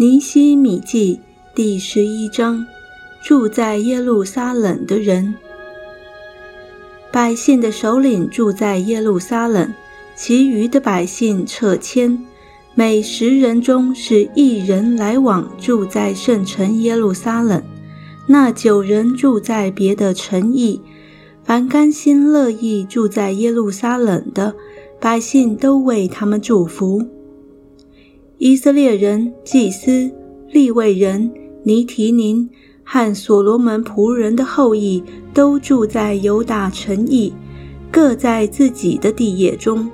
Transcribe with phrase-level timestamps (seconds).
[0.00, 1.20] 尼西米记
[1.54, 2.64] 第十一章：
[3.22, 5.34] 住在耶路撒冷的人。
[7.12, 9.74] 百姓的首领住在耶路撒冷，
[10.14, 12.24] 其余的百姓撤迁。
[12.74, 17.60] 每十人中是一人来往住在圣城耶路撒冷，
[18.28, 20.80] 那九人住在别的城邑。
[21.42, 24.54] 凡甘心乐意住在耶路撒冷的
[25.00, 27.02] 百姓，都为他们祝福。
[28.38, 30.10] 以色列人、祭司、
[30.50, 32.48] 利未人、尼提宁。
[32.90, 37.30] 和所罗门仆人的后裔都住在犹大城邑，
[37.92, 39.86] 各在自己的地业中。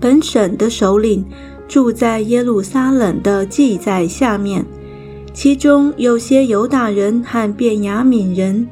[0.00, 1.24] 本省的首领
[1.68, 4.66] 住在耶路撒冷的记载下面，
[5.32, 8.66] 其中有些犹大人和便雅悯人。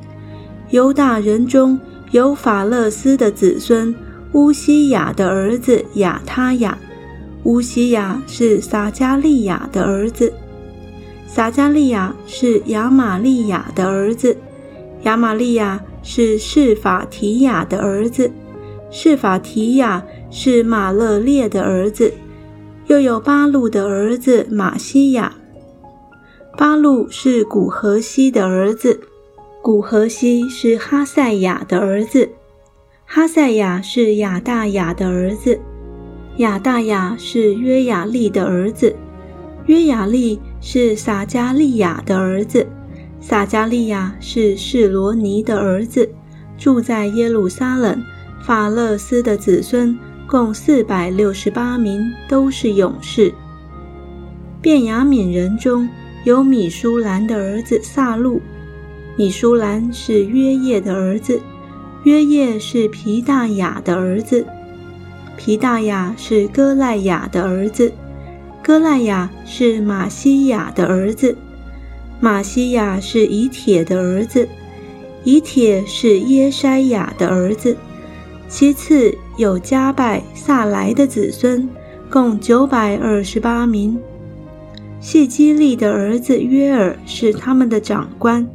[0.71, 1.79] 犹大人中
[2.11, 3.95] 有法勒斯的子孙
[4.35, 6.77] 乌西雅的儿子亚他雅，
[7.45, 10.33] 乌西雅是撒加利亚的儿子。
[11.25, 14.37] 撒加利亚是亚玛利亚的儿子，
[15.05, 18.29] 亚玛利亚是示法提亚的儿子，
[18.91, 22.13] 示法提亚是马勒列的儿子，
[22.89, 25.33] 又有巴路的儿子马西亚。
[26.59, 29.01] 巴路是古河西的儿子，
[29.63, 32.29] 古河西是哈赛亚的儿子，
[33.15, 35.61] 哈赛亚是亚大雅的儿子，
[36.39, 38.93] 亚大雅是约雅利的儿子，
[39.67, 40.41] 约雅利。
[40.61, 42.67] 是撒加利亚的儿子，
[43.21, 46.11] 撒加利亚是示罗尼的儿子，
[46.59, 48.03] 住在耶路撒冷。
[48.43, 53.33] 法勒斯的子孙共四百六十八名，都是勇士。
[54.61, 55.89] 便雅悯人中
[56.25, 58.43] 有米舒兰的儿子萨路，
[59.17, 61.41] 米舒兰是约叶的儿子，
[62.05, 64.47] 约叶是皮大雅的儿子，
[65.39, 67.93] 皮大雅是哥赖雅的儿子。
[68.63, 71.37] 哥赖雅是马西亚的儿子，
[72.21, 74.47] 马西亚是以铁的儿子，
[75.23, 77.75] 以铁是耶筛亚的儿子。
[78.49, 81.67] 其次有加拜萨莱的子孙，
[82.11, 83.99] 共九百二十八名。
[85.01, 88.47] 谢基利的儿子约尔是他们的长官，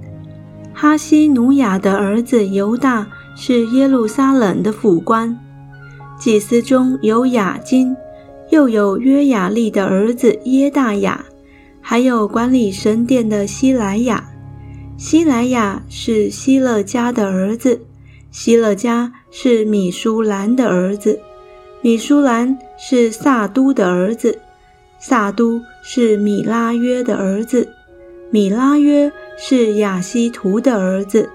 [0.73, 3.07] 哈西努雅的儿子犹大
[3.41, 5.33] 是耶路撒冷的府官。
[6.19, 7.95] 祭司中有雅金。
[8.49, 11.23] 又有约雅利的儿子耶大雅，
[11.81, 14.27] 还有管理神殿的希莱亚。
[14.97, 17.79] 希莱亚是希勒家的儿子，
[18.31, 21.19] 希勒家是米舒兰的儿子，
[21.83, 24.39] 米舒兰是萨都的儿子，
[24.97, 27.69] 萨都是米拉约的儿子，
[28.31, 31.29] 米拉约是亚西图的儿子。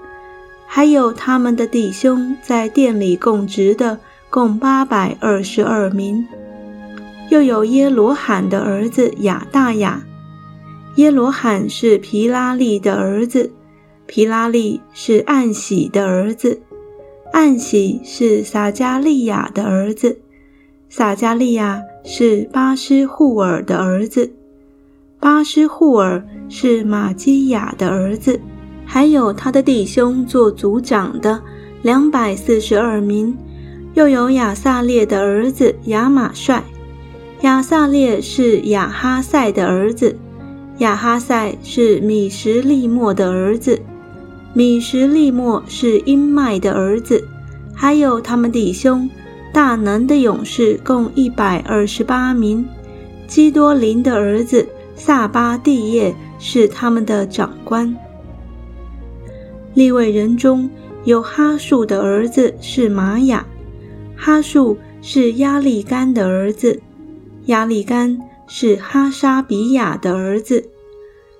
[0.67, 3.99] 还有他们的弟兄在店里供职的，
[4.29, 6.27] 共八百二十二名。
[7.29, 10.03] 又有耶罗罕的儿子亚大雅，
[10.95, 13.51] 耶罗罕是皮拉利的儿子，
[14.05, 16.61] 皮拉利是暗喜的儿子，
[17.31, 20.19] 暗喜是撒加利亚的儿子，
[20.87, 24.31] 撒加利亚是巴斯户尔的儿子，
[25.19, 28.39] 巴斯户尔是玛基亚的儿子，
[28.85, 31.41] 还有他的弟兄做族长的
[31.81, 33.35] 两百四十二名，
[33.93, 36.63] 又有亚萨列的儿子亚马帅。
[37.41, 40.15] 亚萨列是亚哈赛的儿子，
[40.77, 43.81] 亚哈赛是米什利莫的儿子，
[44.53, 47.27] 米什利莫是英麦的儿子，
[47.73, 49.09] 还有他们弟兄
[49.53, 52.65] 大能的勇士共一百二十八名。
[53.27, 57.95] 基多林的儿子萨巴蒂叶是他们的长官。
[59.75, 60.69] 立位人中
[61.03, 63.45] 有哈树的儿子是玛雅，
[64.15, 66.81] 哈树是亚利干的儿子。
[67.47, 70.69] 亚利干是哈沙比亚的儿子，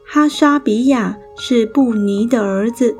[0.05, 2.97] 哈沙比亚是布尼的儿子。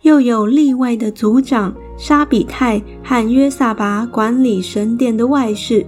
[0.00, 5.84] 又有立位的族长沙比泰和约萨拔管理神殿的外事。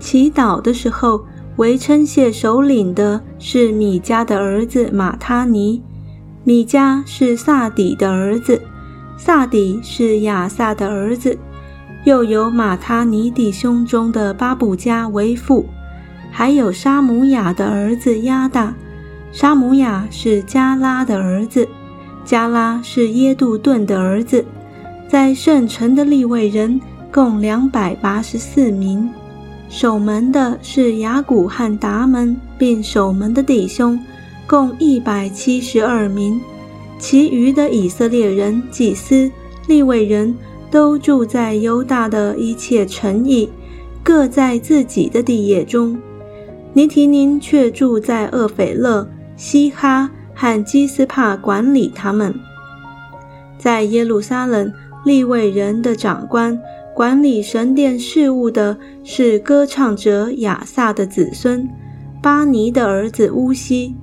[0.00, 1.22] 祈祷的时候，
[1.56, 5.82] 为称谢首领的是米迦的儿子马他尼。
[6.46, 8.62] 米迦是萨底的儿子，
[9.16, 11.36] 萨底是亚萨的儿子。
[12.04, 15.66] 又有马他尼弟兄中的巴布加为父，
[16.30, 18.72] 还有沙姆雅的儿子亚大。
[19.32, 21.68] 沙姆雅是加拉的儿子，
[22.24, 24.44] 加拉是耶杜顿的儿子。
[25.08, 29.10] 在圣城的立位人共两百八十四名，
[29.68, 34.00] 守门的是雅古和达门，并守门的弟兄
[34.46, 36.40] 共一百七十二名。
[36.98, 39.30] 其余的以色列人、祭司、
[39.66, 40.34] 立位人。
[40.68, 43.48] 都住在犹大的一切城邑，
[44.02, 45.96] 各在自己的地业中。
[46.72, 52.34] 尼提宁却住在厄斐勒、西哈和基斯帕，管理他们。
[53.56, 54.70] 在耶路撒冷，
[55.04, 56.60] 利未人的长官
[56.94, 61.66] 管理神殿事务的是歌唱者亚萨的子孙
[62.20, 63.94] 巴尼的儿子乌西。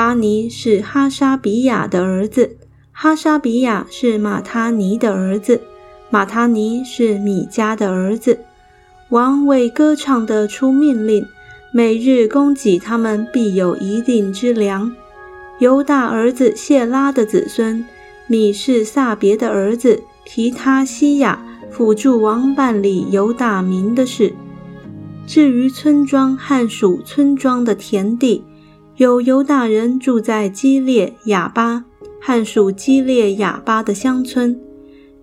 [0.00, 2.56] 巴尼是哈沙比亚的儿子，
[2.90, 5.60] 哈沙比亚是马他尼的儿子，
[6.08, 8.38] 马他尼是米迦的儿子。
[9.10, 11.26] 王为歌唱的出命令。
[11.74, 14.90] 每日供给他们，必有一定之粮。
[15.58, 17.84] 犹大儿子谢拉的子孙，
[18.26, 24.32] 米是撒别的儿子提他西亚辅助王办理犹大民的事。
[25.26, 28.42] 至于村庄和属村庄的田地，
[29.00, 31.82] 有犹大人住在基列雅巴
[32.20, 34.54] 汉属基列雅巴的乡村，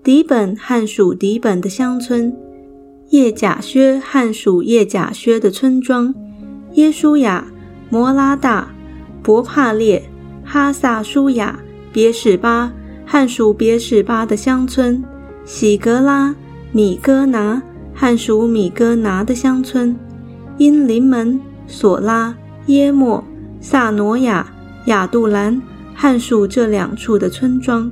[0.03, 2.35] 底本汉属底本的乡村，
[3.09, 6.11] 叶甲薛汉属叶甲薛的村庄。
[6.73, 7.45] 耶书亚、
[7.91, 8.67] 摩拉大、
[9.21, 10.03] 伯帕列、
[10.43, 11.59] 哈萨舒雅、
[11.93, 12.73] 别史巴、
[13.05, 15.03] 汉属别史巴的乡村，
[15.45, 16.35] 喜格拉、
[16.71, 17.61] 米戈拿、
[17.93, 19.95] 汉属米戈拿的乡村，
[20.57, 22.35] 因临门、索拉、
[22.65, 23.23] 耶莫、
[23.59, 24.45] 萨挪亚、
[24.85, 25.61] 亚杜兰、
[25.93, 27.91] 汉属这两处的村庄，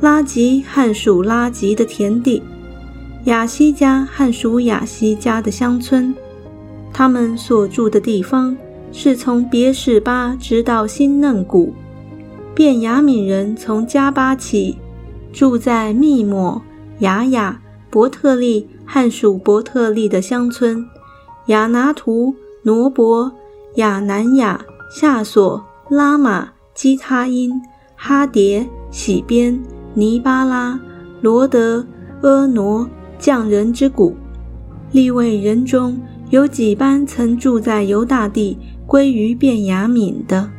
[0.00, 2.42] 拉吉、汉属拉吉的田地，
[3.24, 6.14] 亚西加、汉属亚西加的乡村。
[6.92, 8.56] 他们所住的地方
[8.92, 11.74] 是从别是巴直到新嫩谷。
[12.54, 14.76] 便雅悯人从加巴起，
[15.32, 16.60] 住在密抹、
[16.98, 20.84] 雅雅、伯特利汉属伯特利的乡村，
[21.46, 23.30] 亚拿图、挪伯、
[23.76, 24.60] 亚南雅、
[24.90, 27.52] 夏索、拉玛、基他因、
[27.94, 29.58] 哈迭、喜边、
[29.94, 30.78] 尼巴拉、
[31.20, 31.86] 罗德、
[32.22, 32.88] 阿挪、
[33.18, 34.16] 匠人之谷，
[34.92, 35.98] 立位人中。
[36.30, 40.50] 有几班曾住在犹大地，归于便雅悯的。